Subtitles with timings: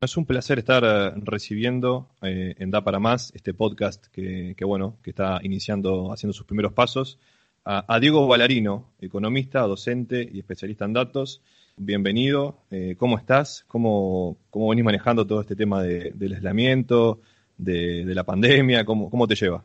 [0.00, 4.96] es un placer estar eh, recibiendo eh, en Da para Más este podcast que, bueno,
[5.02, 7.18] que está iniciando, haciendo sus primeros pasos,
[7.64, 11.42] a, Diego Ballarino, economista, docente y especialista en datos.
[11.76, 13.64] Bienvenido, eh, ¿cómo estás?
[13.68, 17.20] ¿Cómo, ¿Cómo venís manejando todo este tema del aislamiento,
[17.58, 18.86] de, la pandemia?
[18.86, 19.62] ¿Cómo, ¿Cómo te lleva?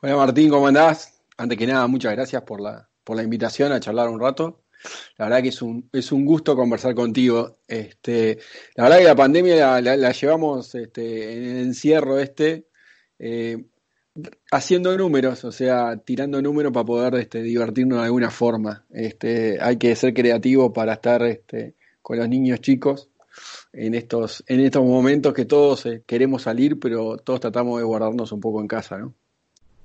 [0.00, 1.20] Hola Martín, ¿cómo andás?
[1.36, 4.60] Antes que nada, muchas gracias por la, por la invitación a charlar un rato.
[5.16, 7.58] La verdad que es un, es un gusto conversar contigo.
[7.66, 8.38] Este,
[8.74, 12.66] la verdad que la pandemia la, llevamos este, en el encierro este,
[13.18, 13.64] eh,
[14.50, 18.84] haciendo números, o sea, tirando números para poder este, divertirnos de alguna forma.
[18.90, 23.10] Este, hay que ser creativo para estar este, con los niños chicos
[23.72, 28.32] en estos, en estos momentos que todos eh, queremos salir, pero todos tratamos de guardarnos
[28.32, 29.14] un poco en casa, ¿no?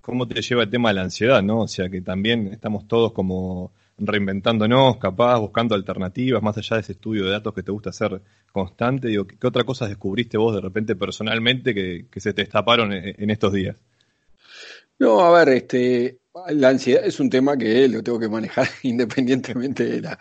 [0.02, 1.62] ¿Cómo te lleva el tema de la ansiedad, no?
[1.62, 6.92] O sea, que también estamos todos como reinventándonos, capaz, buscando alternativas, más allá de ese
[6.94, 9.10] estudio de datos que te gusta hacer constante.
[9.10, 13.76] ¿qué, otra cosa descubriste vos de repente personalmente que, se te destaparon en, estos días?
[15.00, 19.86] No, a ver, este, la ansiedad es un tema que lo tengo que manejar independientemente
[19.86, 20.20] de la,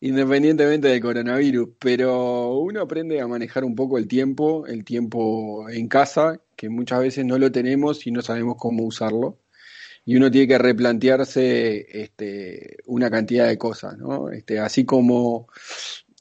[0.00, 5.88] independientemente del coronavirus, pero uno aprende a manejar un poco el tiempo, el tiempo en
[5.88, 9.38] casa, que muchas veces no lo tenemos y no sabemos cómo usarlo
[10.04, 14.30] y uno tiene que replantearse este, una cantidad de cosas, ¿no?
[14.30, 15.48] Este, así como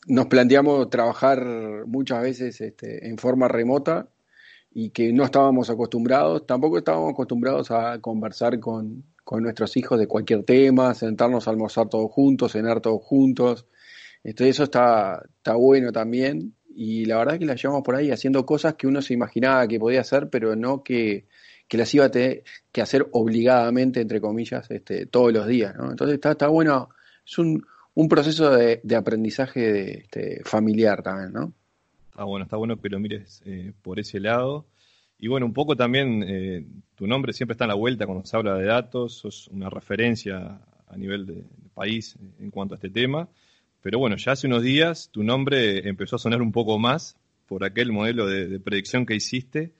[0.08, 4.10] nos planteamos trabajar muchas veces este, en forma remota
[4.74, 10.08] y que no estábamos acostumbrados, tampoco estábamos acostumbrados a conversar con, con nuestros hijos de
[10.08, 13.68] cualquier tema, sentarnos a almorzar todos juntos, cenar todos juntos.
[14.24, 18.12] Entonces eso está, está bueno también y la verdad es que la llevamos por ahí
[18.12, 21.26] haciendo cosas que uno se imaginaba que podía hacer, pero no que,
[21.72, 25.74] que las iba a tener que hacer obligadamente, entre comillas, este, todos los días.
[25.80, 26.90] Entonces está, bueno,
[27.26, 27.64] es un,
[28.10, 31.54] proceso de, aprendizaje este, familiar también, ¿no?
[32.10, 34.66] Está bueno, está bueno que lo mires eh, por ese lado.
[35.18, 38.36] Y bueno, un poco también eh, tu nombre siempre está en la vuelta cuando se
[38.36, 40.60] habla de datos, sos una referencia
[40.90, 43.30] a nivel de, país en cuanto a este tema.
[43.82, 47.16] Pero bueno, ya hace unos días tu nombre empezó a sonar un poco más
[47.48, 49.72] por aquel modelo de predicción que hiciste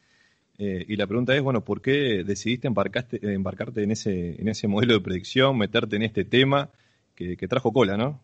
[0.64, 4.94] eh, y la pregunta es, bueno, ¿por qué decidiste embarcarte en ese, en ese modelo
[4.94, 6.70] de predicción, meterte en este tema
[7.16, 8.22] que, trajo cola, ¿no?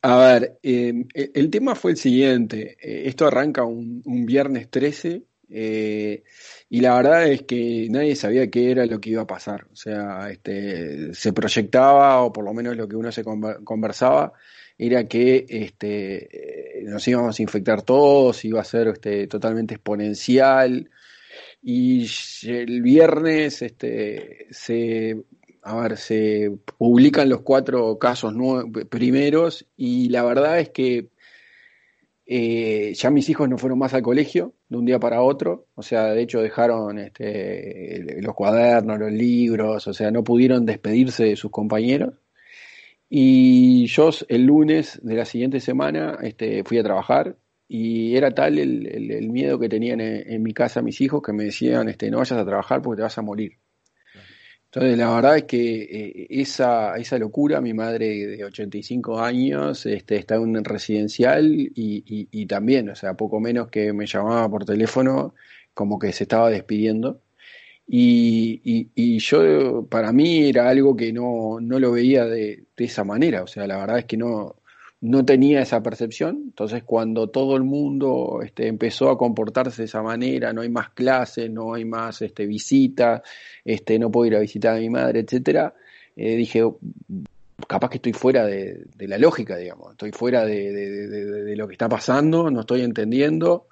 [0.00, 2.78] A ver, em, e, el tema fue el siguiente.
[2.80, 6.22] Eh, esto arranca un, viernes 13 eh,
[6.70, 9.66] y la verdad es que nadie sabía qué era lo que iba a pasar.
[9.70, 14.32] O sea, este, se proyectaba, o por lo menos lo que uno se conversaba,
[14.78, 20.88] era que este, nos íbamos a infectar todos, iba a ser este, totalmente exponencial.
[21.62, 22.08] Y
[22.42, 25.22] el viernes este, se,
[25.62, 28.34] a ver, se publican los cuatro casos
[28.90, 31.10] primeros y la verdad es que
[32.26, 35.82] eh, ya mis hijos no fueron más al colegio de un día para otro, o
[35.82, 41.36] sea, de hecho dejaron este, los cuadernos, los libros, o sea, no pudieron despedirse de
[41.36, 42.14] sus compañeros.
[43.08, 47.36] Y yo el lunes de la siguiente semana este, fui a trabajar
[47.74, 51.88] y era tal el, miedo que tenían en, mi casa mis hijos que me decían,
[51.88, 53.56] este, no vayas a trabajar porque te vas a morir.
[54.66, 60.16] Entonces, la verdad es que eh, esa, esa locura, mi madre de 85 años este,
[60.16, 61.72] está en un residencial y,
[62.30, 65.34] y, también, o sea, poco menos que me llamaba por teléfono
[65.72, 67.22] como que se estaba despidiendo.
[67.86, 73.02] Y, y, yo, para mí era algo que no, no lo veía de, de, esa
[73.04, 74.61] manera, o sea, la verdad es que no,
[75.02, 76.42] no tenía esa percepción.
[76.44, 80.90] Entonces, cuando todo el mundo este, empezó a comportarse de esa manera, no hay más
[80.90, 83.20] clases, no hay más este, visitas,
[83.64, 85.74] este, no puedo ir a visitar a mi madre, etcétera,
[86.14, 86.62] eh, dije,
[87.66, 92.48] capaz que estoy fuera de, la lógica, digamos, estoy fuera de, lo que está pasando,
[92.48, 93.66] no estoy entendiendo.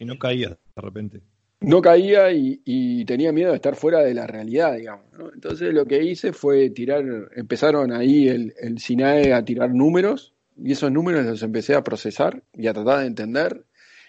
[0.00, 1.20] Y no caía de repente.
[1.60, 5.04] No caía y, tenía miedo de estar fuera de la realidad, digamos.
[5.32, 7.04] Entonces lo que hice fue tirar,
[7.36, 12.42] empezaron ahí el, el SINAE a tirar números y esos números los empecé a procesar
[12.52, 13.64] y a tratar de entender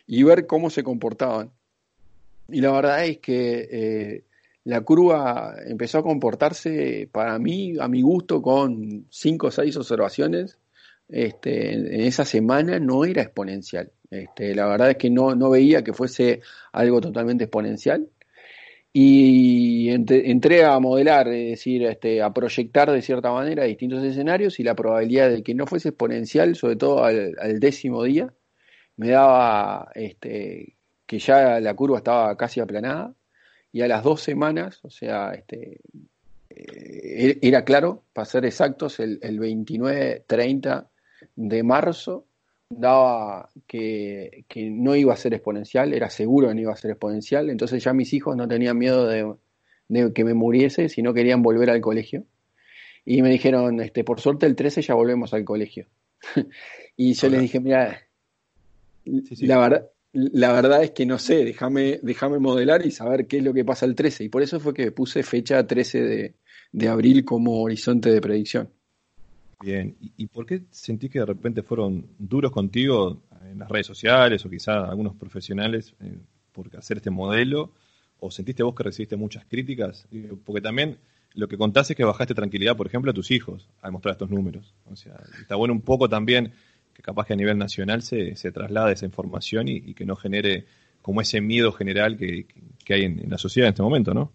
[0.05, 1.51] y ver cómo se comportaban.
[2.49, 4.23] Y la verdad es que eh,
[4.63, 10.57] la curva empezó a comportarse para mí, a mi gusto, con cinco o seis observaciones.
[11.09, 13.91] Este, en esa semana no era exponencial.
[14.09, 16.41] Este, la verdad es que no, no veía que fuese
[16.71, 18.09] algo totalmente exponencial
[18.99, 24.63] y entré a modelar, es decir, este, a proyectar de cierta manera distintos escenarios y
[24.63, 28.33] la probabilidad de que no fuese exponencial, sobre todo al, décimo día,
[28.95, 33.13] me daba este, que ya la curva estaba casi aplanada
[33.71, 35.79] y a las dos semanas, o sea, este,
[36.49, 40.87] eh, era claro, para ser exactos, el, el 29-30
[41.35, 42.25] de marzo,
[42.69, 47.49] daba que, no iba a ser exponencial, era seguro que no iba a ser exponencial,
[47.49, 51.81] entonces ya mis hijos no tenían miedo de, que me muriese, sino querían volver al
[51.81, 52.25] colegio.
[53.05, 55.87] Y me dijeron, este, por suerte el 13 ya volvemos al colegio.
[56.97, 58.01] y yo les dije, mira,
[59.39, 63.43] La, verdad, la verdad es que no sé, déjame, déjame modelar y saber qué es
[63.43, 64.25] lo que pasa el 13.
[64.25, 66.35] Y por eso fue que puse fecha 13 de,
[66.73, 68.69] de abril como horizonte de predicción.
[69.61, 74.45] Bien, ¿Y, por qué sentí que de repente fueron duros contigo en las redes sociales
[74.45, 76.19] o quizá algunos profesionales eh,
[76.51, 77.73] por hacer este modelo?
[78.19, 80.07] ¿O sentiste vos que recibiste muchas críticas?
[80.43, 80.97] Porque también
[81.33, 84.29] lo que contaste es que bajaste tranquilidad, por ejemplo, a tus hijos al mostrar estos
[84.29, 84.75] números.
[84.85, 86.51] O sea, está bueno un poco también
[86.93, 90.65] que capaz que a nivel nacional se, se traslade esa información y, que no genere
[91.01, 92.47] como ese miedo general que,
[92.89, 94.31] hay en la sociedad en este momento, ¿no?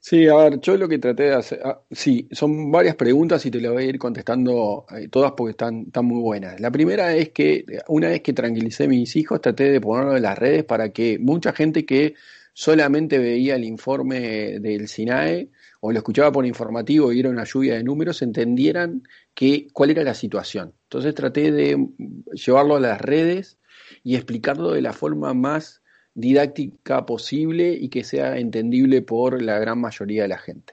[0.00, 3.50] Sí, a ver, yo lo que traté de hacer, ah, sí, son varias preguntas y
[3.50, 6.60] te las voy a ir contestando eh, todas porque están, están muy buenas.
[6.60, 10.22] La primera es que una vez que tranquilicé a mis hijos, traté de ponerlo en
[10.22, 12.14] las redes para que mucha gente que
[12.54, 15.50] solamente veía el informe del SINAE
[15.80, 19.02] o lo escuchaba por informativo y era una lluvia de números, entendieran
[19.34, 20.72] que, cuál era la situación.
[20.84, 21.88] Entonces traté de
[22.32, 23.58] llevarlo a las redes
[24.02, 25.82] y explicarlo de la forma más
[26.16, 30.72] didáctica posible y que sea entendible por la gran mayoría de la gente.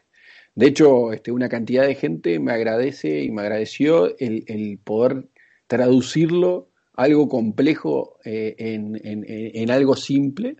[0.55, 5.25] De hecho, este, una cantidad de gente me agradece y me agradeció el, poder
[5.67, 10.55] traducirlo algo complejo eh, en, algo simple.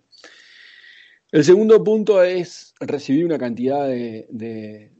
[1.32, 4.92] El segundo punto es recibir una cantidad de, de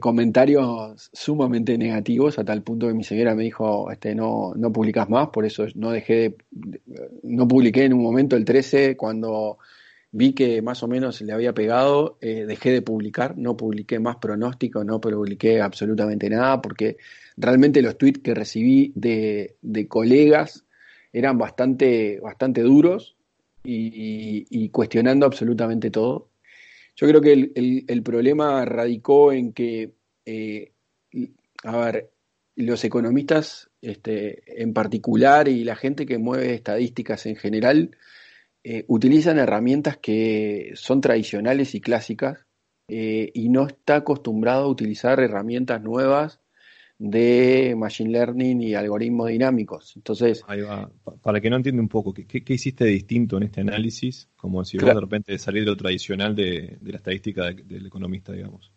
[0.00, 5.08] comentarios sumamente negativos a tal punto que mi señora me dijo este no no publicas
[5.08, 6.80] más por eso no dejé de,
[7.22, 9.58] no publiqué en un momento el 13 cuando
[10.12, 14.16] vi que más o menos le había pegado eh, dejé de publicar no publiqué más
[14.16, 16.96] pronóstico no publiqué absolutamente nada porque
[17.36, 20.64] realmente los tweets que recibí de, de colegas
[21.12, 23.16] eran bastante bastante duros
[23.68, 26.28] y cuestionando absolutamente todo
[26.96, 27.52] yo creo que
[27.86, 29.92] el, problema radicó en que,
[30.24, 30.72] eh,
[31.62, 32.10] a ver,
[32.56, 37.96] los economistas este, en particular y la gente que mueve estadísticas en general
[38.64, 42.46] eh, utilizan herramientas que son tradicionales y clásicas
[42.88, 46.40] eh, y no está acostumbrado a utilizar herramientas nuevas
[46.98, 49.94] de Machine Learning y algoritmos dinámicos.
[49.96, 50.90] Entonces, Ahí va.
[51.22, 54.28] Para que no entienda un poco, ¿qué, hiciste de distinto en este análisis?
[54.36, 58.72] Como si vos de repente salir de lo tradicional de, la estadística del economista, digamos.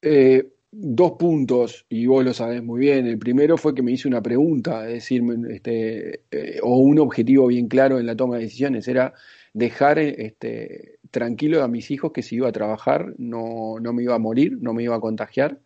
[0.00, 3.06] Eh, dos puntos, y vos lo sabés muy bien.
[3.06, 7.46] El primero fue que me hice una pregunta, es decir, este, eh, o un objetivo
[7.46, 9.12] bien claro en la toma de decisiones, era
[9.52, 14.14] dejar este, tranquilo a mis hijos que si iba a trabajar no, no me iba
[14.14, 15.60] a morir, no me iba a contagiar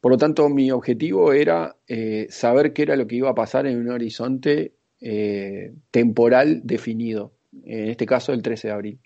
[0.00, 3.66] por lo tanto, mi objetivo era eh, saber qué era lo que iba a pasar
[3.66, 7.32] en un horizonte eh, temporal definido,
[7.64, 9.00] en este caso el 13 de abril.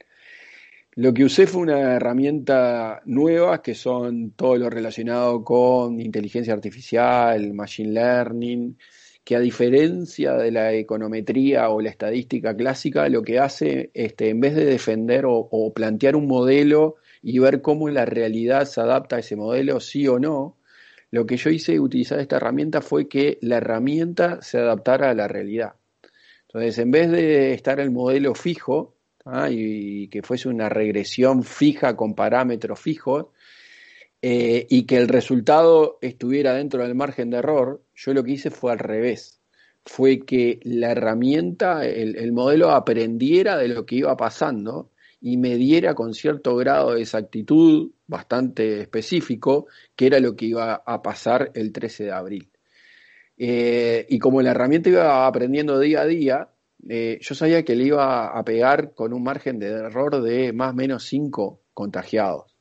[0.95, 7.55] Lo que usé fue una herramienta nueva, que son todo lo relacionado con inteligencia artificial,
[7.55, 8.77] machine learning,
[9.25, 14.41] que a diferencia de la econometría o la estadística clásica, lo que hace, este, en
[14.41, 19.17] vez de defender o, o plantear un modelo y ver cómo la realidad se adapta
[19.17, 20.57] a ese modelo, sí o no,
[21.11, 25.27] lo que yo hice utilizar esta herramienta fue que la herramienta se adaptara a la
[25.29, 25.75] realidad.
[26.43, 28.97] Entonces, en vez de estar el modelo fijo
[29.51, 33.27] y, que fuese una regresión fija con parámetros fijos
[34.23, 38.51] eh, y que el resultado estuviera dentro del margen de error, yo lo que hice
[38.51, 39.41] fue al revés.
[39.85, 45.95] Fue que la herramienta, el modelo aprendiera de lo que iba pasando y me diera
[45.95, 51.73] con cierto grado de exactitud bastante específico qué era lo que iba a pasar el
[51.73, 52.51] 13 de abril.
[53.37, 56.49] Eh, y como la herramienta iba aprendiendo día a día,
[56.89, 60.73] eh, yo sabía que le iba a pegar con un margen de error de más
[60.73, 62.57] o menos 5 contagiados.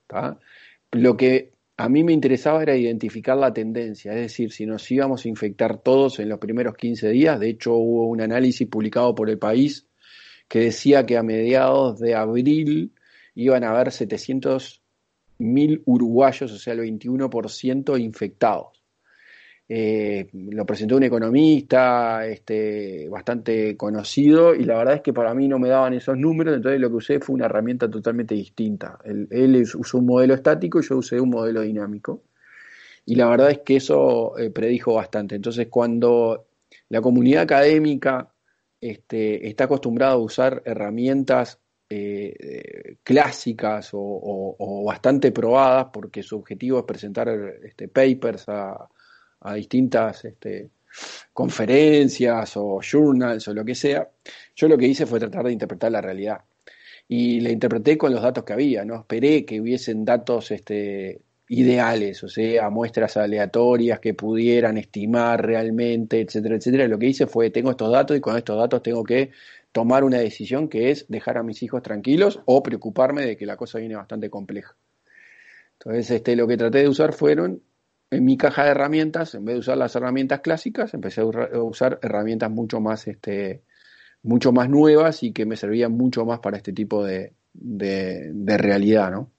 [0.91, 5.25] Lo que a mí me interesaba era identificar la tendencia, es decir, si nos íbamos
[5.25, 9.29] a infectar todos en los primeros 15 días, de hecho hubo un análisis publicado por
[9.29, 9.88] el país
[10.49, 12.91] que decía que a mediados de abril
[13.35, 14.81] iban a haber 700
[15.37, 18.83] mil uruguayos, o sea, el 21% infectados.
[19.71, 25.47] Eh, lo presentó un economista este, bastante conocido y la verdad es que para mí
[25.47, 28.97] no me daban esos números, entonces lo que usé fue una herramienta totalmente distinta.
[29.05, 32.23] Él, usó un modelo estático y yo usé un modelo dinámico.
[33.05, 35.35] Y la verdad es que eso eh, predijo bastante.
[35.35, 36.47] Entonces cuando
[36.89, 38.27] la comunidad académica
[38.81, 41.59] este, está acostumbrado a usar herramientas
[41.89, 47.29] eh, clásicas o, bastante probadas porque su objetivo es presentar
[47.63, 48.87] este, papers a,
[49.55, 50.69] distintas este,
[51.33, 54.09] conferencias o journals o lo que sea,
[54.55, 56.41] yo lo que hice fue tratar de interpretar la realidad.
[57.07, 62.23] Y la interpreté con los datos que había, no esperé que hubiesen datos este, ideales,
[62.23, 66.87] o sea, muestras aleatorias que pudieran estimar realmente, etcétera, etcétera.
[66.87, 69.31] Lo que hice fue, tengo estos datos y con estos datos tengo que
[69.71, 73.57] tomar una decisión que es dejar a mis hijos tranquilos o preocuparme de que la
[73.57, 74.75] cosa viene bastante compleja.
[75.73, 77.63] Entonces, este, lo que traté de usar fueron
[78.11, 81.99] en mi caja de herramientas, en vez de usar las herramientas clásicas, empecé a usar
[82.01, 83.63] herramientas mucho más, este,
[84.23, 89.11] mucho más nuevas y que me servían mucho más para este tipo de, de, realidad,
[89.11, 89.31] ¿no?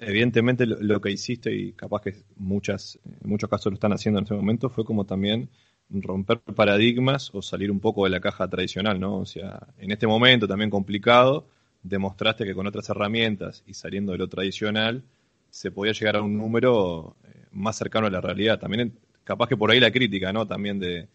[0.00, 4.34] Evidentemente lo, que hiciste, y capaz que muchas, muchos casos lo están haciendo en este
[4.34, 5.48] momento, fue como también
[5.90, 9.18] romper paradigmas o salir un poco de la caja tradicional, ¿no?
[9.18, 11.46] O sea, en este momento también complicado,
[11.82, 15.02] demostraste que con otras herramientas y saliendo de lo tradicional,
[15.50, 18.58] se podía llegar a un número eh, más cercano a la realidad.
[18.58, 18.92] También
[19.24, 20.46] capaz que por ahí la crítica, ¿no?
[20.46, 21.08] También de,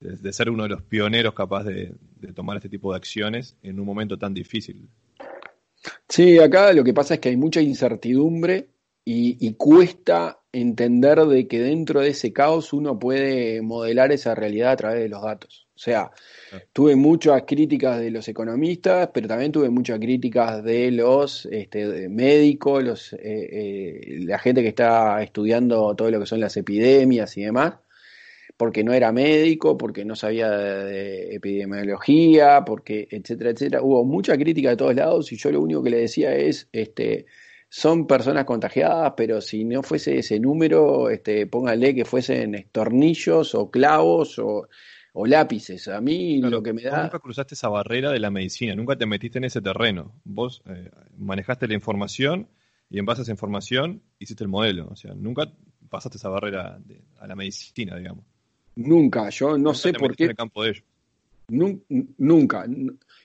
[0.00, 1.94] de, ser uno de los pioneros capaz de,
[2.34, 4.88] tomar este tipo de acciones en un momento tan difícil.
[6.08, 8.68] Sí, acá lo que pasa es que hay mucha incertidumbre
[9.04, 14.76] y, cuesta entender de que dentro de ese caos uno puede modelar esa realidad a
[14.76, 15.66] través de los datos.
[15.74, 16.10] O sea,
[16.72, 22.84] tuve muchas críticas de los economistas, pero también tuve muchas críticas de los este, médicos,
[22.84, 27.42] los, eh, eh, la gente que está estudiando todo lo que son las epidemias y
[27.42, 27.74] demás
[28.60, 33.82] porque no era médico, porque no sabía de, epidemiología, porque etcétera, etcétera.
[33.82, 37.24] Hubo mucha crítica de todos lados y yo lo único que le decía es, este,
[37.70, 43.70] son personas contagiadas, pero si no fuese ese número, este, póngale que fuesen tornillos o
[43.70, 44.68] clavos o,
[45.24, 45.88] lápices.
[45.88, 47.04] A mí lo que me da...
[47.04, 50.20] nunca cruzaste esa barrera de la medicina, nunca te metiste en ese terreno.
[50.24, 52.46] Vos eh, manejaste la información
[52.90, 54.86] y en base a esa información hiciste el modelo.
[54.90, 55.50] O sea, nunca
[55.88, 56.78] pasaste esa barrera
[57.18, 58.26] a la medicina, digamos.
[58.80, 60.34] Nunca, yo no sé por qué.
[61.48, 62.66] Nunca.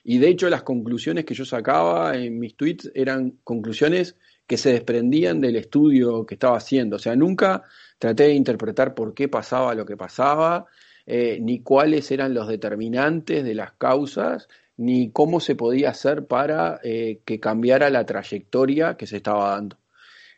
[0.04, 4.72] Y de hecho las conclusiones que yo sacaba en mis tweets eran conclusiones que se
[4.72, 6.96] desprendían del estudio que estaba haciendo.
[6.96, 7.62] O sea, nunca
[7.98, 10.66] traté de interpretar por qué pasaba lo que pasaba,
[11.06, 16.80] eh, ni cuáles eran los determinantes de las causas, ni cómo se podía hacer para
[16.84, 19.78] eh, que cambiara la trayectoria que se estaba dando.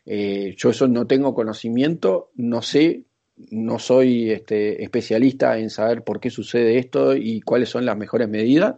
[0.05, 3.03] Eh, yo eso no tengo conocimiento, no sé
[3.51, 8.27] no soy este, especialista en saber por qué sucede esto y cuáles son las mejores
[8.27, 8.75] medidas.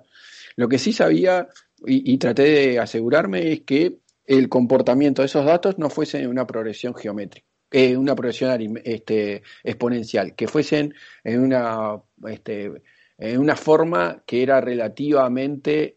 [0.56, 1.48] Lo que sí sabía
[1.86, 6.94] y, traté de asegurarme es que el comportamiento de esos datos no fuese una progresión
[6.94, 12.72] geométrica, eh, una progresión este, exponencial, que fuesen en una, este,
[13.18, 15.96] en una forma que era relativamente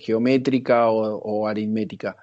[0.00, 2.16] geométrica o aritmética.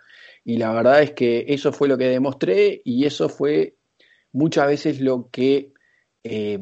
[0.44, 3.76] Y la verdad es que eso fue lo que demostré y eso fue
[4.36, 5.72] muchas veces lo que
[6.24, 6.60] eh,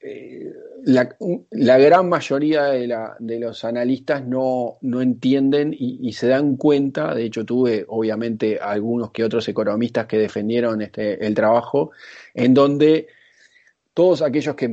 [0.00, 0.52] eh,
[0.84, 7.84] la, gran mayoría de, los analistas no, entienden y, se dan cuenta, de hecho tuve
[7.86, 11.92] obviamente algunos que otros economistas que defendieron este, el trabajo,
[12.34, 13.06] en donde
[13.94, 14.68] todos aquellos que,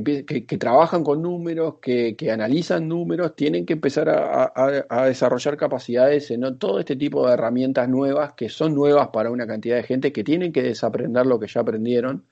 [0.58, 6.96] trabajan con números, que, analizan números, tienen que empezar a, desarrollar capacidades en todo este
[6.96, 10.62] tipo de herramientas nuevas, que son nuevas para una cantidad de gente, que tienen que
[10.62, 12.24] desaprender lo que ya aprendieron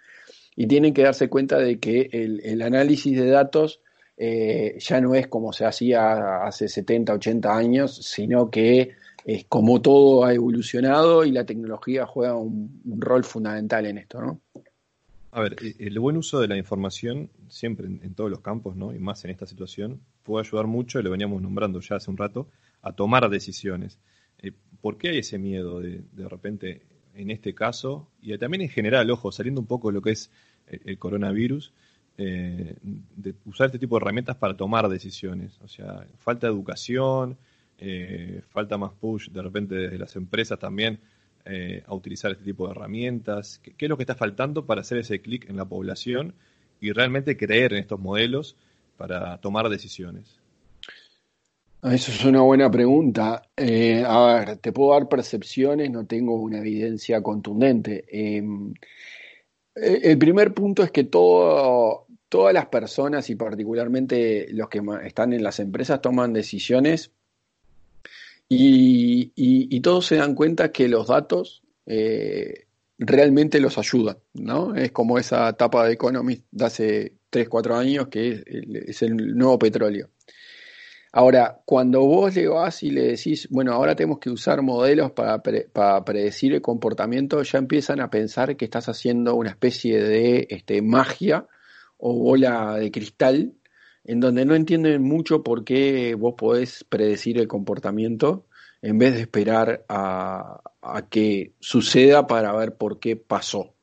[0.57, 3.81] y tienen que darse cuenta de que el, análisis de datos
[4.17, 9.83] eh, ya no es como se hacía hace 70, 80 años, sino que es como
[9.83, 14.41] todo ha evolucionado y la tecnología juega un, un rol fundamental en esto, ¿no?
[15.31, 18.95] A ver, eh, el buen uso de la información, siempre en, todos los campos, ¿no?
[18.95, 22.17] y más en esta situación, puede ayudar mucho, y lo veníamos nombrando ya hace un
[22.17, 22.49] rato,
[22.83, 23.99] a tomar decisiones.
[24.39, 26.83] Eh, ¿Por qué hay ese miedo de, de repente,
[27.15, 30.31] en este caso, y también en general, ojo, saliendo un poco de lo que es
[30.67, 31.73] eh, el, coronavirus,
[32.17, 35.57] de usar este tipo de herramientas para tomar decisiones?
[35.63, 37.39] O sea, falta educación,
[38.49, 40.99] falta más push de repente desde las empresas también
[41.49, 43.61] eh, a utilizar este tipo de herramientas?
[43.63, 46.35] ¿Qué, es lo que está faltando para hacer ese clic en la población
[46.81, 48.57] y realmente creer en estos modelos
[48.97, 50.39] para tomar decisiones?
[51.81, 53.43] Ah, eso es una buena pregunta.
[53.57, 58.05] Eh, a ver, te puedo dar percepciones, no tengo una evidencia contundente.
[58.09, 58.75] Em,
[59.75, 65.43] eh, el primer punto es que todas las personas y particularmente los que están en
[65.43, 67.13] las empresas toman decisiones
[68.49, 72.67] y, todos se dan cuenta que los datos eh,
[72.99, 74.75] realmente los ayudan, ¿no?
[74.75, 78.43] Es como esa etapa de Economist de hace 3, 4 años que
[78.87, 80.11] es, el nuevo petróleo.
[81.13, 85.41] Ahora, cuando vos le vas y le decís, bueno, ahora tenemos que usar modelos para,
[86.05, 91.47] predecir el comportamiento, ya empiezan a pensar que estás haciendo una especie de este, magia
[91.97, 93.55] o bola de cristal,
[94.09, 98.47] en donde no entienden mucho por qué vos podés predecir el comportamiento
[98.81, 100.63] en vez de esperar a,
[101.11, 103.75] que suceda para ver por qué pasó.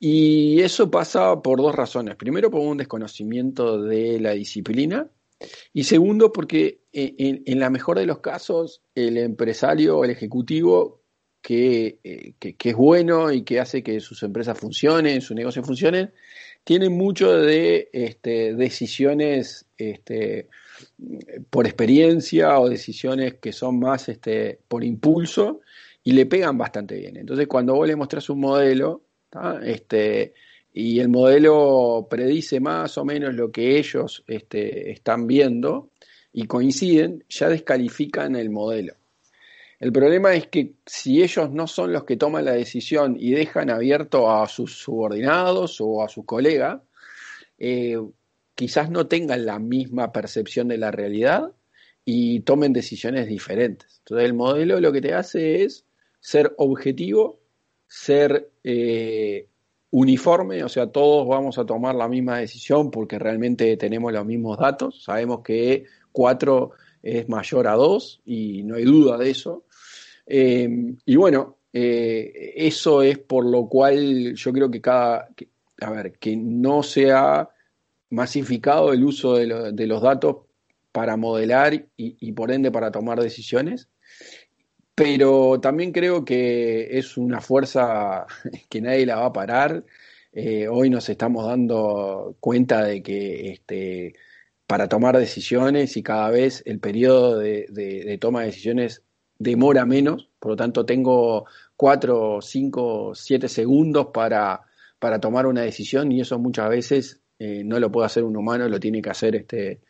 [0.00, 2.16] Y eso pasa por dos razones.
[2.16, 5.08] Primero, por un desconocimiento de la disciplina.
[5.72, 10.99] Y segundo, porque en, la mejor de los casos, el empresario o el ejecutivo
[11.48, 16.10] eh, que, es bueno y que hace que sus empresas funcionen, su negocio funcione,
[16.64, 20.48] tiene mucho de este, decisiones este,
[21.48, 25.60] por experiencia o decisiones que son más este, por impulso
[26.04, 27.16] y le pegan bastante bien.
[27.16, 29.02] Entonces, cuando vos le mostrás un modelo
[29.62, 30.34] este,
[30.72, 35.90] y el modelo predice más o menos lo que ellos este, están viendo
[36.32, 38.99] y coinciden, ya descalifican el modelo.
[39.80, 43.70] El problema es que si ellos no son los que toman la decisión y dejan
[43.70, 46.82] abierto a sus subordinados o a sus colegas,
[47.58, 47.98] eh,
[48.54, 51.52] quizás no tengan la misma percepción de la realidad
[52.04, 54.00] y tomen decisiones diferentes.
[54.00, 55.86] Entonces el modelo lo que te hace es
[56.20, 57.40] ser objetivo,
[57.86, 59.48] ser eh,
[59.90, 64.58] uniforme, o sea, todos vamos a tomar la misma decisión porque realmente tenemos los mismos
[64.58, 66.70] datos, sabemos que 4
[67.02, 69.64] es mayor a 2 y no hay duda de eso.
[70.32, 75.28] Eh, y bueno, eh, eso es por lo cual yo creo que cada,
[75.80, 77.48] a ver, que no sea
[78.10, 80.36] masificado el uso de, los datos
[80.92, 83.88] para modelar y, por ende para tomar decisiones,
[84.94, 88.26] pero también creo que es una fuerza
[88.68, 89.84] que nadie la va a parar.
[90.32, 94.14] Eh, hoy nos estamos dando cuenta de que este,
[94.68, 99.02] para tomar decisiones y cada vez el periodo de, toma de decisiones
[99.40, 104.60] demora menos, por lo tanto tengo cuatro, cinco, siete segundos para,
[104.98, 108.68] para tomar una decisión y eso muchas veces eh, no lo puede hacer un humano,
[108.68, 109.80] lo tiene que hacer este,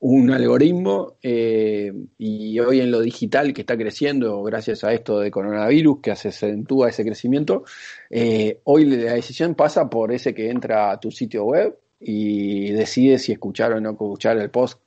[0.00, 5.30] un algoritmo eh, y hoy en lo digital que está creciendo gracias a esto de
[5.30, 7.62] coronavirus que acentúa ese crecimiento,
[8.10, 13.20] eh, hoy la decisión pasa por ese que entra a tu sitio web y decide
[13.20, 14.80] si escuchar o no escuchar el post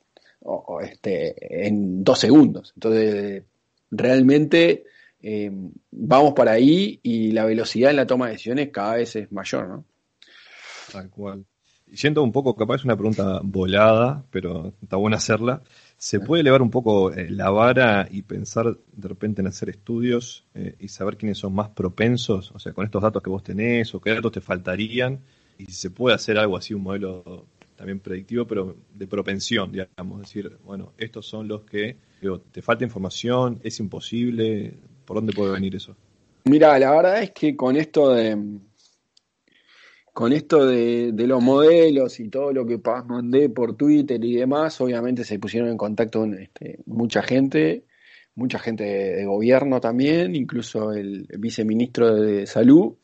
[0.82, 2.72] este, en dos segundos.
[2.76, 3.44] Entonces,
[3.90, 4.84] realmente
[5.90, 9.68] vamos para ahí y la velocidad en la toma de decisiones cada vez es mayor,
[9.68, 9.84] ¿no?
[10.90, 11.44] Tal cual
[11.94, 15.62] siento un poco, capaz es una pregunta volada, pero está bueno hacerla.
[15.96, 20.44] ¿Se puede elevar un poco eh, la vara y pensar de repente en hacer estudios
[20.54, 22.52] eh, y saber quiénes son más propensos?
[22.52, 25.20] O sea, con estos datos que vos tenés o qué datos te faltarían.
[25.58, 27.46] Y si se puede hacer algo así, un modelo
[27.80, 30.20] también predictivo, pero de propensión, digamos.
[30.20, 34.74] Decir, bueno, estos son los que, digo, te falta información, es imposible.
[35.06, 35.96] ¿Por dónde puede venir eso?
[36.44, 38.36] Mira, la verdad es que con esto de,
[40.12, 45.24] con esto de, los modelos y todo lo que mandé por Twitter y demás, obviamente
[45.24, 47.86] se pusieron en contacto este, mucha gente,
[48.34, 52.96] mucha gente de, gobierno también, incluso el, viceministro de Salud,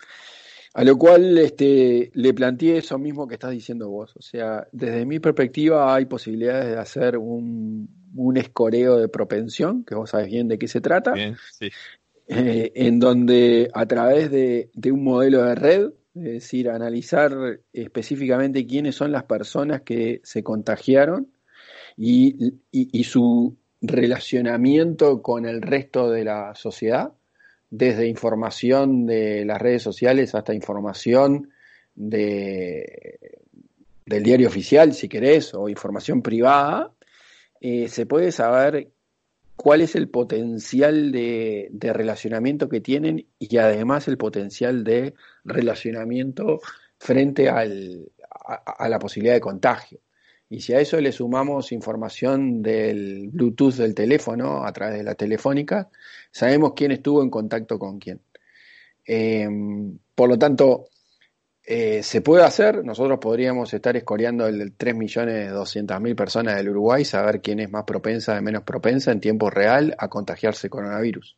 [0.77, 4.15] a lo cual este, le planteé eso mismo que estás diciendo vos.
[4.17, 7.89] O sea, desde mi perspectiva hay posibilidades de hacer un,
[8.37, 13.87] escoreo de propensión, que vos sabés bien de qué se trata, eh, en donde a
[13.87, 17.33] través de un modelo de red, es decir, analizar
[17.73, 21.33] específicamente quiénes son las personas que se contagiaron
[21.97, 22.53] y,
[23.05, 27.13] su relacionamiento con el resto de la sociedad,
[27.71, 31.51] desde información de las redes sociales hasta información
[31.95, 33.19] de,
[34.05, 36.93] del diario oficial, si querés, o información privada,
[37.61, 38.91] eh, se puede saber
[39.57, 46.61] cuál es el potencial de, relacionamiento que tienen y además el potencial de relacionamiento
[46.99, 48.11] frente al,
[48.45, 49.99] a, la posibilidad de contagio.
[50.49, 55.15] Y si a eso le sumamos información del Bluetooth del teléfono a través de la
[55.15, 55.89] telefónica,
[56.31, 58.21] sabemos quién estuvo en contacto con quién.
[59.05, 59.49] Eh,
[60.15, 60.89] por lo tanto,
[61.69, 67.59] eh, se puede hacer, nosotros podríamos estar escoreando el 3.200.000 personas del Uruguay, saber quién
[67.59, 71.37] es más propensa, de menos propensa en tiempo real a contagiarse coronavirus.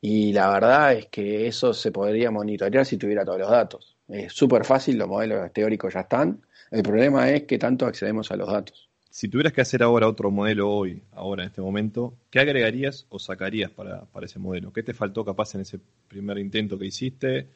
[0.00, 3.96] Y la verdad es que eso se podría monitorear si tuviera todos los datos.
[4.08, 6.42] Es súper fácil, los modelos teóricos ya están.
[6.70, 8.88] El problema es que tanto accedemos a los datos.
[9.10, 13.18] Si tuvieras que hacer ahora otro modelo hoy, ahora en este momento, ¿qué agregarías o
[13.18, 14.72] sacarías para, para ese modelo?
[14.72, 17.46] ¿Qué te faltó capaz en ese primer intento que hiciste?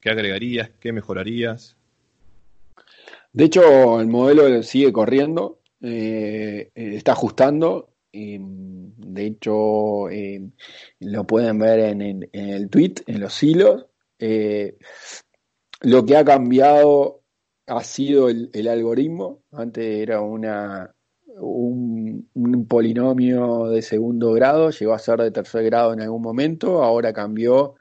[0.00, 0.70] ¿Qué agregarías?
[0.80, 1.76] ¿Qué mejorarías?
[3.32, 7.90] De hecho, el modelo sigue corriendo, eh, eh, está ajustando.
[8.12, 10.42] de hecho, eh,
[11.00, 13.86] lo pueden ver en, el tweet, en los hilos.
[15.80, 17.17] lo que ha cambiado
[17.68, 19.42] ha sido el, algoritmo.
[19.52, 20.94] Antes era una,
[21.40, 22.28] un,
[22.68, 27.76] polinomio de segundo grado, llegó a ser de tercer grado en algún momento, ahora cambió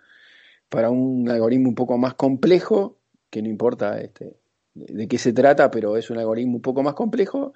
[0.70, 2.98] para un algoritmo un poco más complejo,
[3.30, 4.38] que no importa este,
[4.74, 7.54] de qué se trata, pero es un algoritmo un poco más complejo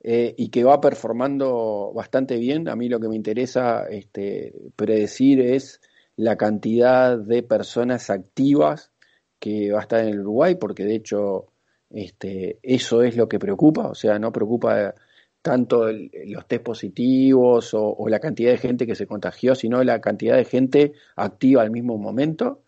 [0.00, 2.68] eh, y que va performando bastante bien.
[2.68, 5.80] A mí lo que me interesa este, predecir es
[6.16, 8.90] la cantidad de personas activas
[9.38, 11.46] que va a estar en el Uruguay, porque de hecho
[11.90, 14.94] este, eso es lo que preocupa, o sea, no preocupa
[15.42, 20.36] tanto los test positivos o, la cantidad de gente que se contagió, sino la cantidad
[20.36, 22.62] de gente activa al mismo momento.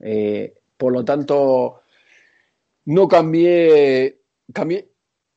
[0.00, 1.82] Eh, por lo tanto,
[2.86, 4.18] no cambié,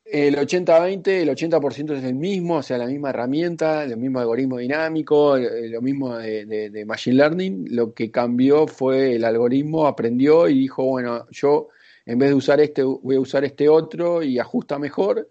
[0.05, 4.57] el 80-20, el 80% es el mismo, o sea, la misma herramienta, el mismo algoritmo
[4.57, 7.65] dinámico, eh, lo mismo de, Machine Learning.
[7.71, 11.69] Lo que cambió fue el algoritmo, aprendió y dijo, bueno, yo
[12.05, 15.29] en vez de usar este, voy a usar este otro y ajusta mejor.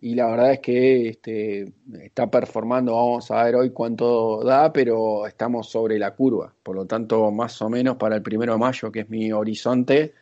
[0.00, 5.26] Y la verdad es que este, está performando, vamos a ver hoy cuánto da, pero
[5.26, 6.54] estamos sobre la curva.
[6.62, 10.14] Por lo tanto, más o menos para el primero de mayo, que es mi horizonte,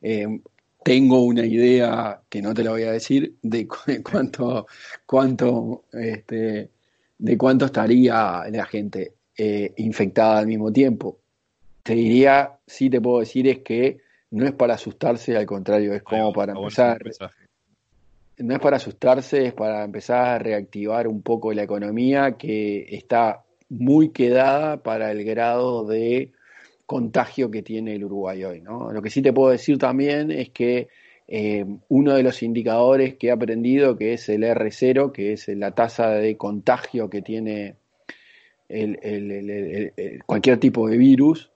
[0.00, 0.40] eh,
[0.82, 3.68] tengo una idea que no te la voy a decir de,
[4.02, 4.66] cuánto,
[5.04, 6.70] cuánto, este,
[7.18, 11.18] de estaría la gente eh, infectada al mismo tiempo.
[11.82, 13.98] Te diría, sí te puedo decir, es que
[14.30, 16.98] no es para asustarse, al contrario, es como para empezar.
[18.38, 23.42] No es para asustarse, es para empezar a reactivar un poco la economía que está
[23.68, 26.32] muy quedada para el grado de
[26.86, 28.60] contagio que tiene el Uruguay hoy.
[28.60, 28.92] ¿no?
[28.92, 30.88] Lo que sí te puedo decir también es que
[31.26, 35.72] eh, uno de los indicadores que he aprendido, que es el R0, que es la
[35.72, 37.76] tasa de contagio que tiene
[40.26, 41.50] cualquier tipo de virus,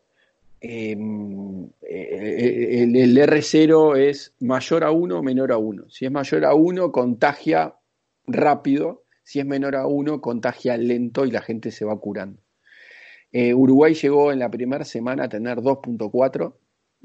[0.63, 5.91] eh, el, el, R0 es mayor a 1 o menor a 1.
[5.91, 7.75] Si es mayor a 1, contagia
[8.27, 9.05] rápido.
[9.25, 12.41] Si es menor a 1, contagia lento y la gente se va curando.
[13.33, 16.55] Eh, Uruguay llegó en la primera semana a tener 2.4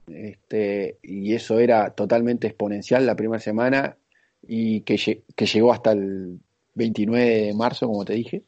[0.08, 3.98] este, y eso era totalmente exponencial la primera semana
[4.42, 6.40] y que, llegó hasta el
[6.76, 8.44] 29 de marzo, como te dije.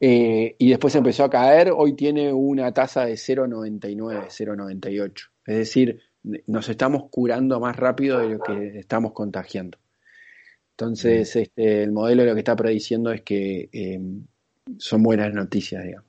[0.00, 5.30] Eh, y después empezó a caer, hoy tiene una tasa de 0,99, 0,98.
[5.46, 6.00] Es decir,
[6.46, 9.78] nos estamos curando más rápido de lo que estamos contagiando.
[10.72, 14.00] Entonces, este, el modelo lo que está prediciendo es que eh,
[14.78, 16.06] son buenas noticias, digamos.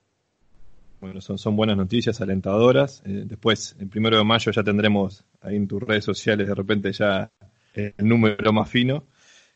[1.00, 3.02] Bueno, son, son buenas noticias, alentadoras.
[3.06, 6.92] Eh, después, el primero de mayo ya tendremos ahí en tus redes sociales de repente
[6.92, 7.32] ya
[7.74, 9.06] el número más fino.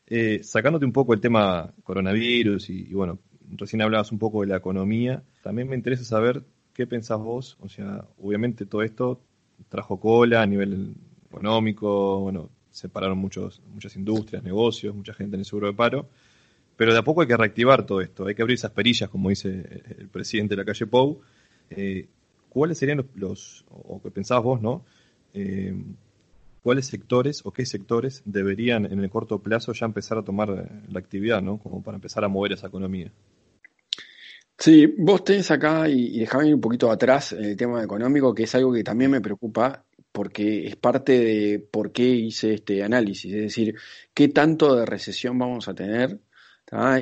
[0.06, 3.18] Eh, sacándote un poco el tema coronavirus y, bueno,
[3.56, 7.56] recién hablabas un poco de la economía, también me interesa saber qué pensás vos.
[7.60, 9.20] O sea, obviamente todo esto
[9.68, 10.94] trajo cola a nivel
[11.26, 16.08] económico, bueno, separaron muchos, muchas industrias, negocios, mucha gente en el seguro de paro.
[16.76, 19.28] Pero de a poco hay que reactivar todo esto, hay que abrir esas perillas, como
[19.28, 21.20] dice el presidente de la calle Pou.
[21.70, 22.08] Eh,
[22.48, 24.84] ¿Cuáles serían los, o que pensabas vos, ¿no?
[25.32, 25.74] Eh,
[26.62, 30.48] ¿Cuáles sectores o qué sectores deberían en el corto plazo ya empezar a tomar
[30.88, 31.58] la actividad, ¿no?
[31.58, 33.10] Como para empezar a mover esa economía.
[34.58, 38.44] Sí, vos tenés acá, y, y dejame ir un poquito atrás el tema económico, que
[38.44, 43.32] es algo que también me preocupa, porque es parte de por qué hice este análisis,
[43.32, 43.74] es decir,
[44.14, 46.20] qué tanto de recesión vamos a tener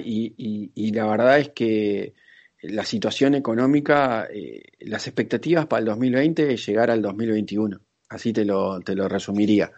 [0.04, 2.14] y, la verdad es que
[2.62, 8.44] la situación económica, eh, las expectativas para el 2020 es llegar al 2021, así te
[8.44, 9.70] lo, te lo resumiría.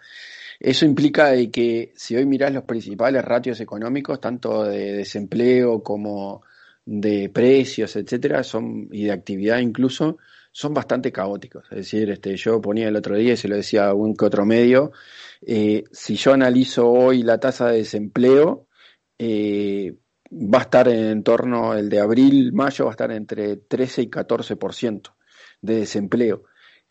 [0.58, 6.42] Eso implica de que si hoy mirás los principales ratios económicos, tanto de desempleo como
[6.84, 10.18] de precios, etcétera, son, y de actividad incluso,
[10.52, 11.64] son bastante caóticos.
[11.70, 14.26] Es decir, este, yo ponía el otro día y se lo decía a un que
[14.26, 14.92] otro medio,
[15.40, 18.66] eh, si yo analizo hoy la tasa de desempleo,
[19.18, 19.96] eh,
[20.32, 24.10] va a estar en torno, el de abril, mayo, va a estar entre 13 y
[24.10, 25.14] 14%
[25.62, 26.44] de desempleo.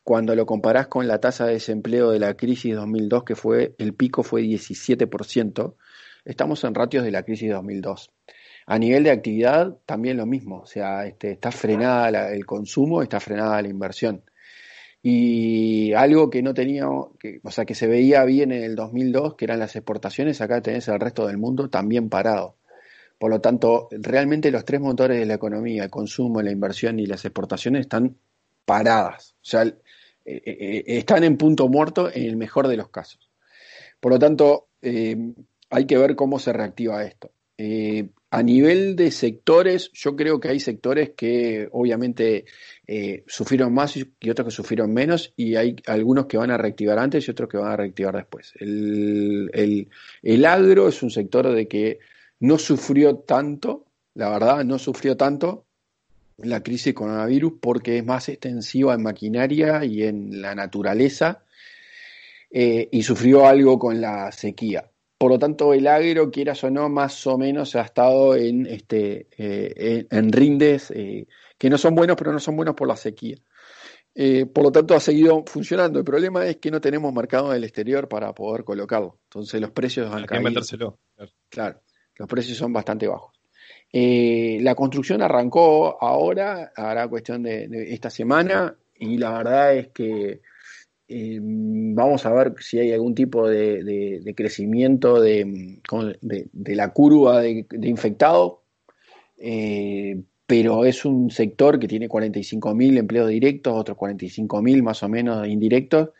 [0.03, 3.93] Cuando lo comparás con la tasa de desempleo de la crisis 2002, que fue, el
[3.93, 5.75] pico fue 17%,
[6.25, 8.11] estamos en ratios de la crisis 2002.
[8.71, 13.19] A nivel de actividad, también lo mismo, o sea, este, está frenada el consumo, está
[13.19, 14.23] frenada la inversión.
[15.03, 17.11] Y algo que no tenía, o
[17.49, 21.01] sea, que se veía bien en el 2002, que eran las exportaciones, acá tenés el
[21.01, 22.55] resto del mundo también parado.
[23.19, 27.05] Por lo tanto, realmente los tres motores de la economía, el consumo, la inversión y
[27.07, 28.15] las exportaciones están
[28.63, 29.35] paradas.
[29.41, 29.75] O sea, eh,
[30.23, 33.29] eh, eh, están en punto muerto en el mejor de los casos.
[33.99, 37.31] Por lo tanto, hay que ver cómo se reactiva esto.
[38.31, 42.45] A nivel de sectores, yo creo que hay sectores que obviamente
[42.87, 46.97] eh, sufrieron más y otros que sufrieron menos, y hay algunos que van a reactivar
[46.97, 48.53] antes y otros que van a reactivar después.
[48.57, 49.89] El,
[50.23, 51.99] el agro es un sector de que
[52.39, 55.65] no sufrió tanto, la verdad, no sufrió tanto
[56.37, 61.43] la crisis coronavirus porque es más extensiva en maquinaria y en la naturaleza
[62.49, 64.90] eh, y sufrió algo con la sequía.
[65.21, 69.27] Por lo tanto, el agro, quieras o no, más o menos ha estado en, este,
[69.37, 71.27] eh, en rindes eh,
[71.59, 73.35] que no son buenos, pero no son buenos por la sequía.
[74.51, 75.99] por lo tanto, ha seguido funcionando.
[75.99, 79.19] El problema es que no tenemos mercado en el exterior para poder colocarlo.
[79.25, 80.97] Entonces, los precios han caído.
[81.49, 81.81] Claro,
[82.15, 83.39] los precios son bastante bajos.
[83.93, 90.41] la construcción arrancó ahora, hará cuestión de, esta semana, y la verdad es que
[91.13, 95.81] eh, vamos a ver si hay algún tipo de, crecimiento de,
[96.53, 98.59] la curva de, infectados,
[99.37, 105.45] eh, pero es un sector que tiene 45.000 empleos directos, otros 45.000 más o menos
[105.49, 106.11] indirectos,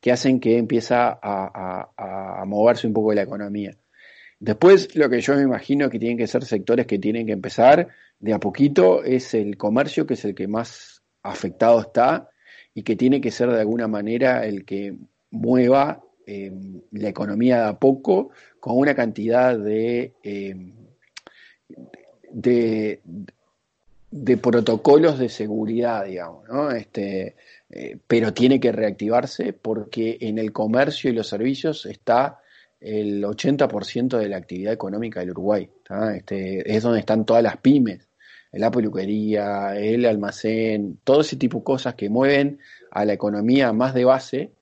[0.00, 3.76] que hacen que empieza a, moverse un poco la economía.
[4.40, 7.86] Después, lo que yo me imagino que tienen que ser sectores que tienen que empezar
[8.18, 12.31] de a poquito es el comercio, que es el que más afectado está,
[12.74, 14.94] y que tiene que ser de alguna manera el que
[15.30, 18.30] mueva em, la economía de a poco
[18.60, 20.72] con una cantidad de, em,
[22.30, 23.00] de,
[24.40, 26.70] protocolos de seguridad, digamos, ¿no?
[26.70, 27.34] Este,
[27.70, 32.38] eh, pero tiene que reactivarse porque en el comercio y los servicios está
[32.80, 35.68] el 80% de la actividad económica del Uruguay.
[36.14, 38.08] Este, es donde están todas las pymes
[38.52, 42.60] la peluquería, el almacén, todo ese tipo de cosas que mueven
[42.90, 44.52] a la economía más de base,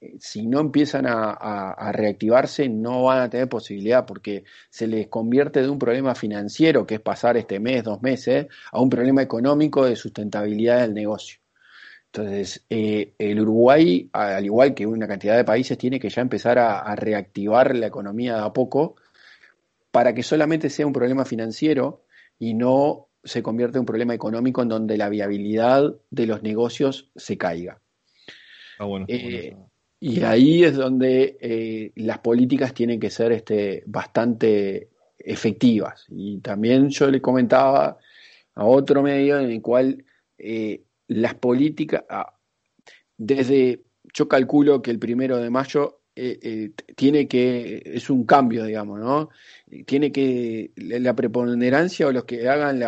[0.00, 5.62] eh, si no empiezan a, reactivarse no van a tener posibilidad porque se les convierte
[5.62, 9.84] de un problema financiero, que es pasar este mes, dos meses, a un problema económico
[9.84, 11.38] de sustentabilidad del negocio.
[12.06, 16.58] Entonces, eh, el Uruguay, al igual que una cantidad de países, tiene que ya empezar
[16.58, 18.96] a reactivar la economía de a poco
[19.90, 22.04] para que solamente sea un problema financiero
[22.38, 27.10] y no se convierte en un problema económico en donde la viabilidad de los negocios
[27.16, 27.80] se caiga.
[28.78, 29.56] Ah, eh,
[30.00, 36.04] y ahí es donde eh, las políticas tienen que ser este, bastante efectivas.
[36.08, 37.98] Y también yo le comentaba
[38.54, 40.04] a otro medio en el cual
[40.38, 42.34] eh, las políticas, ah,
[43.16, 48.64] desde, yo calculo que el primero de mayo eh, eh, tiene que, es un cambio,
[48.64, 49.28] digamos, ¿no?
[49.84, 52.80] Tiene que, la preponderancia o los que hagan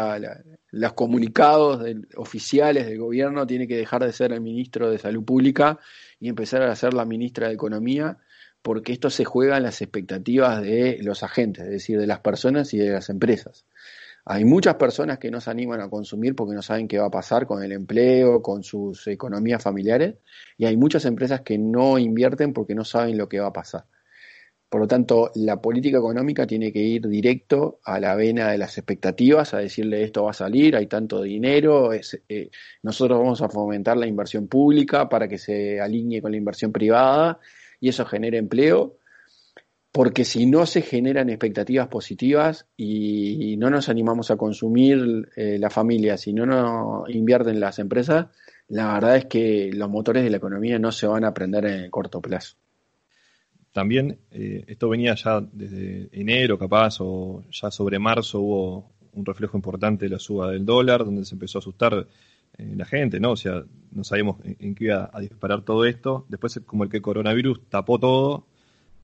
[0.71, 1.85] los comunicados
[2.17, 5.79] oficiales del gobierno tiene que dejar de ser el ministro de Salud Pública
[6.19, 8.17] y empezar a ser la ministra de Economía,
[8.63, 12.73] porque esto se juega en las expectativas de los agentes, es decir, de las personas
[12.73, 13.67] y de las empresas.
[14.31, 17.11] Hay muchas personas que no se animan a consumir porque no saben qué va a
[17.11, 20.17] pasar con el empleo, con sus economías familiares,
[20.59, 23.87] y hay muchas empresas que no invierten porque no saben lo que va a pasar.
[24.69, 28.77] Por lo tanto, la política económica tiene que ir directo a la vena de las
[28.77, 32.51] expectativas, a decirle esto va a salir, hay tanto dinero, eh,
[32.83, 37.41] nosotros vamos a fomentar la inversión pública para que se alinee con la inversión privada
[37.81, 38.99] y eso genere empleo
[39.99, 45.71] porque si no se generan expectativas positivas y no nos animamos a consumir eh, la
[45.71, 48.29] familia, si no nos invierten las empresas,
[48.69, 51.81] la verdad es que los motores de la economía no se van a aprender en
[51.81, 52.55] el corto plazo.
[53.73, 59.57] También eh, esto venía ya desde enero capaz o ya sobre marzo hubo un reflejo
[59.57, 62.07] importante de la suba del dólar, donde se empezó a asustar
[62.57, 63.33] eh, la gente, ¿no?
[63.33, 66.25] O sea, no sabíamos en, qué iba a disparar todo esto.
[66.29, 68.47] Después, como el que el coronavirus tapó todo,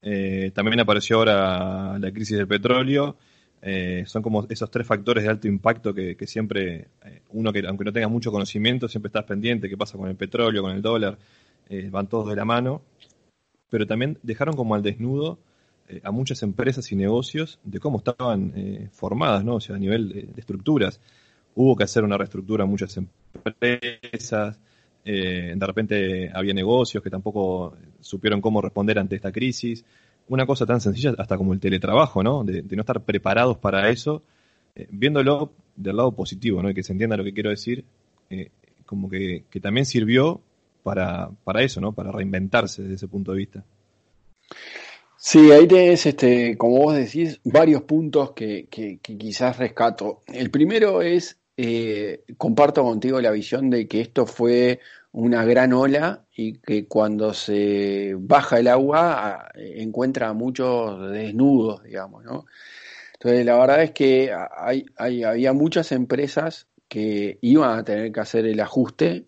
[0.06, 3.16] eh, también apareció ahora la crisis del petróleo.
[3.62, 7.84] Eh, son como esos tres factores de alto impacto que, siempre eh, uno que aunque
[7.84, 11.16] no tenga mucho conocimiento siempre estás pendiente qué pasa con el petróleo, con el dólar,
[11.90, 12.82] van todos de la mano.
[13.70, 15.38] Pero también dejaron como al desnudo
[16.02, 19.54] a muchas empresas y negocios de cómo estaban formadas, ¿no?
[19.56, 21.00] O sea, a nivel de, de estructuras.
[21.54, 24.60] Hubo que hacer una reestructura a muchas empresas.
[25.04, 29.84] Eh, de repente había negocios que tampoco supieron cómo responder ante esta crisis.
[30.28, 32.42] Una cosa tan sencilla hasta como el teletrabajo, ¿no?
[32.42, 34.22] De, no estar preparados para eso,
[34.74, 36.70] eh, viéndolo del lado positivo, ¿no?
[36.70, 37.84] Y que se entienda lo que quiero decir,
[38.30, 38.48] eh,
[38.86, 40.40] como que, también sirvió
[40.82, 41.92] para, para eso, ¿no?
[41.92, 43.64] Para reinventarse desde ese punto de vista.
[45.18, 50.22] Sí, ahí tenés, este, como vos decís, varios puntos que, que quizás rescato.
[50.26, 54.80] El primero es eh, comparto contigo la visión de que esto fue
[55.12, 62.24] una gran ola y que cuando se baja el agua encuentra a muchos desnudos, digamos,
[62.24, 62.46] ¿no?
[63.14, 64.84] Entonces, la verdad es que hay,
[65.24, 69.26] había muchas empresas que iban a tener que hacer el ajuste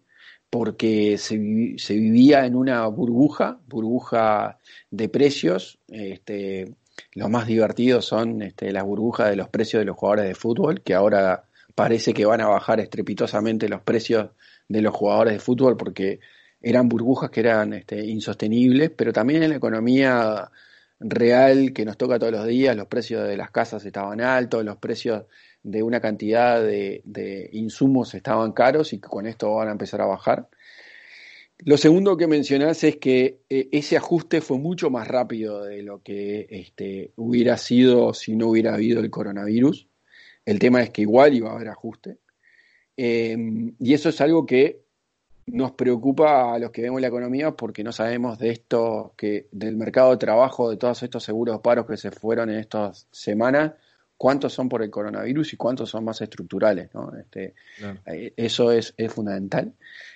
[0.50, 4.58] porque se, vivía en una burbuja, burbuja
[4.90, 5.78] de precios.
[5.88, 6.74] Este,
[7.12, 10.82] los más divertidos son este, las burbujas de los precios de los jugadores de fútbol,
[10.82, 11.45] que ahora
[11.76, 14.30] parece que van a bajar estrepitosamente los precios
[14.66, 16.20] de los jugadores de fútbol porque
[16.60, 20.50] eran burbujas que eran este, insostenibles, pero también en la economía
[20.98, 24.78] real que nos toca todos los días, los precios de las casas estaban altos, los
[24.78, 25.24] precios
[25.62, 30.48] de una cantidad de, insumos estaban caros y con esto van a empezar a bajar.
[31.58, 36.02] Lo segundo que mencionás es que eh, ese ajuste fue mucho más rápido de lo
[36.02, 39.88] que este, hubiera sido si no hubiera habido el coronavirus.
[40.46, 42.18] El tema es que igual iba a haber ajuste.
[42.96, 44.86] Em, y eso es algo que
[45.46, 49.76] nos preocupa a los que vemos la economía porque no sabemos de esto, que del
[49.76, 53.72] mercado de trabajo, de todos estos seguros paros que se fueron en estas semanas,
[54.16, 56.94] cuántos son por el coronavirus y cuántos son más estructurales.
[56.94, 57.12] ¿no?
[57.16, 57.54] Este,
[58.06, 59.72] eh, Eso es, fundamental.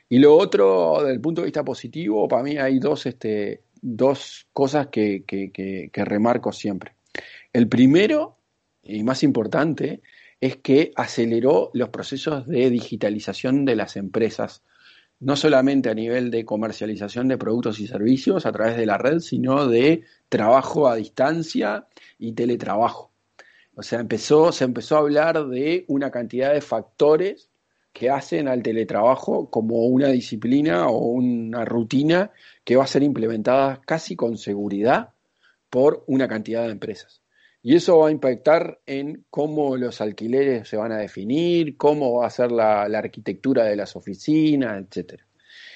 [0.08, 4.46] Y lo otro, desde el punto de vista positivo, para mí hay dos, este, dos
[4.52, 6.94] cosas que, que, que remarco siempre.
[7.52, 8.36] El primero,
[8.82, 10.00] y más importante,
[10.40, 14.62] es que aceleró los procesos de digitalización de las empresas,
[15.18, 19.18] no solamente a nivel de comercialización de productos y servicios a través de la red,
[19.20, 21.86] sino de trabajo a distancia
[22.18, 23.12] y teletrabajo.
[23.74, 27.50] O sea, empezó, se empezó a hablar de una cantidad de factores
[27.92, 32.30] que hacen al teletrabajo como una disciplina o una rutina
[32.64, 35.10] que va a ser implementada casi con seguridad
[35.68, 37.20] por una cantidad de empresas.
[37.62, 42.26] Y eso va a impactar en cómo los alquileres se van a definir, cómo va
[42.26, 45.20] a ser la, arquitectura de las oficinas, etc.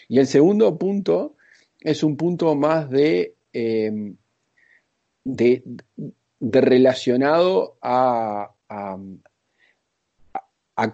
[0.08, 1.36] Y el segundo punto
[1.80, 4.16] es un punto más de, em,
[5.24, 5.62] de,
[6.40, 8.98] relacionado a, a,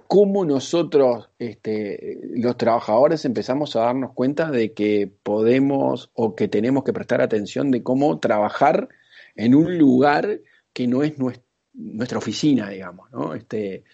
[0.08, 6.82] cómo nosotros, este, los trabajadores, empezamos a darnos cuenta de que podemos o que tenemos
[6.84, 8.88] que prestar atención de cómo trabajar
[9.36, 10.40] en un lugar
[10.72, 11.14] que no es
[11.72, 13.34] nuestra oficina, digamos, ¿no?
[13.34, 13.84] Este,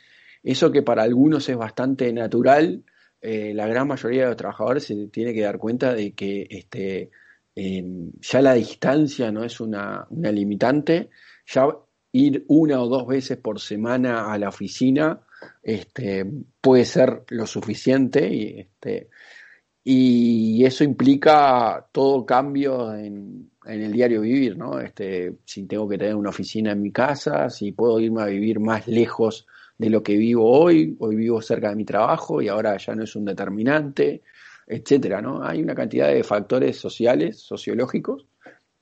[0.43, 2.85] eso que para algunos es bastante natural,
[3.21, 7.11] eh, la gran mayoría de los trabajadores se tiene que dar cuenta de que este,
[8.21, 11.09] ya la distancia no es una, limitante,
[11.47, 11.67] ya
[12.12, 15.21] ir una o dos veces por semana a la oficina
[15.62, 16.27] este,
[16.61, 19.09] puede ser lo suficiente este,
[19.88, 24.81] y eso implica todo cambio en, en el diario vivir, ¿no?
[24.81, 28.59] Este, si tengo que tener una oficina en mi casa, si puedo irme a vivir
[28.59, 29.46] más lejos
[29.79, 33.05] de lo que vivo hoy, hoy vivo cerca de mi trabajo y ahora ya no
[33.05, 34.22] es un determinante,
[34.66, 35.44] etcétera, ¿no?
[35.44, 38.27] Hay una cantidad de factores sociales, sociológicos,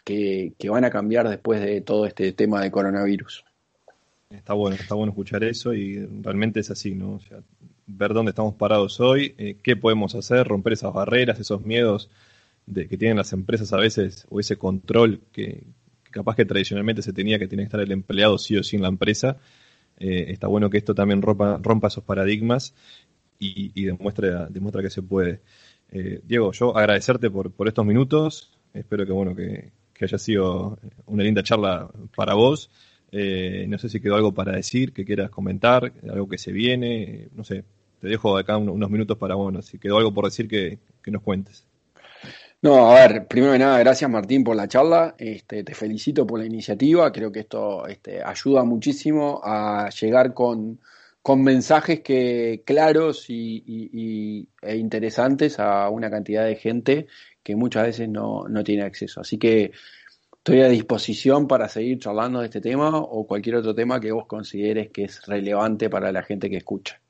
[0.03, 3.45] que, que van a cambiar después de todo este tema de coronavirus.
[4.31, 7.17] Está bueno, está bueno escuchar eso y realmente es así, ¿no?
[7.17, 7.43] O sea,
[7.87, 12.11] ver dónde estamos parados hoy, eh, qué podemos hacer, romper esas barreras, esos miedos
[12.67, 15.65] de, que tienen las empresas a veces, o ese control que,
[16.11, 18.83] capaz que tradicionalmente se tenía que tiene que estar el empleado sí o sí en
[18.83, 19.39] la empresa.
[19.99, 22.75] Eh, está bueno que esto también rompa, rompa esos paradigmas
[23.39, 25.41] y, y demuestre, demuestra que se puede.
[25.91, 28.51] Eh, Diego, yo agradecerte por, por estos minutos.
[28.73, 32.71] Espero que bueno que, haya sido una linda charla para vos.
[33.17, 37.29] Eh, no sé si quedó algo para decir, que quieras comentar, algo que se viene.
[37.35, 37.65] No sé,
[38.01, 41.65] te dejo acá unos minutos para, bueno, si quedó algo por decir que nos cuentes.
[42.65, 46.41] No, a ver, primero de nada, gracias Martín por la charla, este, te felicito por
[46.41, 50.81] la iniciativa, creo que esto este, ayuda muchísimo a llegar con,
[51.37, 57.07] mensajes que claros y, e interesantes a una cantidad de gente
[57.43, 59.21] que muchas veces no, no tiene acceso.
[59.21, 59.73] Así que
[60.45, 64.27] estoy a disposición para seguir charlando de este tema o cualquier otro tema que vos
[64.27, 67.01] consideres que es relevante para la gente que escucha.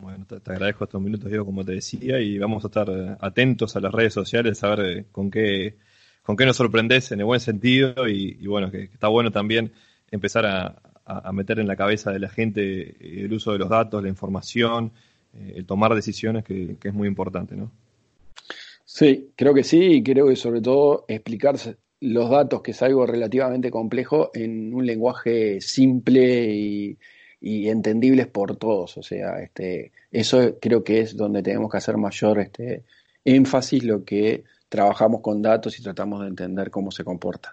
[0.00, 3.76] Bueno, te, agradezco estos minutos, Diego, como te decía, y vamos a estar eh, atentos
[3.76, 5.76] a las redes sociales, a ver eh, con qué,
[6.24, 9.70] con qué nos sorprendes en el buen sentido y, bueno, que, está bueno también
[10.10, 10.82] empezar a,
[11.32, 14.90] meter en la cabeza de la gente eh, el uso de los datos, la información,
[15.32, 17.70] el tomar decisiones, que, que, es muy importante, ¿no?
[18.84, 23.06] Sí, creo que sí, y creo que sobre todo explicarse los datos, que es algo
[23.06, 26.98] relativamente complejo, en un lenguaje simple y
[27.40, 28.96] y entendibles por todos.
[28.96, 32.84] O sea, este, eso creo que es donde tenemos que hacer mayor este,
[33.24, 37.52] énfasis lo que trabajamos con datos y tratamos de entender cómo se comportan.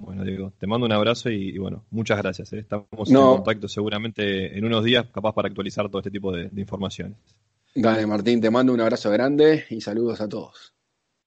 [0.00, 2.52] Bueno, Diego, te mando un abrazo y, bueno, muchas gracias.
[2.52, 2.60] ¿eh?
[2.60, 7.16] Estamos en contacto seguramente en unos días, capaz para actualizar todo este tipo de informaciones.
[7.74, 10.72] Dale, Martín, te mando un abrazo grande y saludos a todos.